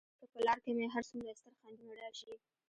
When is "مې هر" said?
0.77-1.03